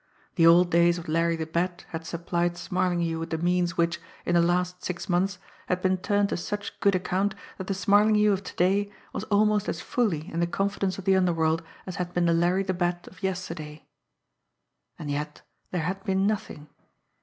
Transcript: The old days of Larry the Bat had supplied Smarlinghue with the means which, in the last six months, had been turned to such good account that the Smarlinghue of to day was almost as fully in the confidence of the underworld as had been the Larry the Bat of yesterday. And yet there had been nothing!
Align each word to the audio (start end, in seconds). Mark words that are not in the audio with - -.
The 0.33 0.47
old 0.47 0.71
days 0.71 0.97
of 0.97 1.07
Larry 1.07 1.35
the 1.35 1.45
Bat 1.45 1.85
had 1.89 2.07
supplied 2.07 2.57
Smarlinghue 2.57 3.19
with 3.19 3.29
the 3.29 3.37
means 3.37 3.77
which, 3.77 4.01
in 4.25 4.33
the 4.33 4.41
last 4.41 4.83
six 4.83 5.07
months, 5.07 5.37
had 5.67 5.83
been 5.83 5.97
turned 5.97 6.29
to 6.29 6.37
such 6.37 6.79
good 6.79 6.95
account 6.95 7.35
that 7.59 7.67
the 7.67 7.75
Smarlinghue 7.75 8.33
of 8.33 8.43
to 8.45 8.55
day 8.55 8.91
was 9.13 9.25
almost 9.25 9.69
as 9.69 9.79
fully 9.79 10.31
in 10.33 10.39
the 10.39 10.47
confidence 10.47 10.97
of 10.97 11.05
the 11.05 11.15
underworld 11.15 11.61
as 11.85 11.97
had 11.97 12.15
been 12.15 12.25
the 12.25 12.33
Larry 12.33 12.63
the 12.63 12.73
Bat 12.73 13.07
of 13.09 13.21
yesterday. 13.21 13.85
And 14.97 15.11
yet 15.11 15.43
there 15.69 15.83
had 15.83 16.03
been 16.03 16.25
nothing! 16.25 16.67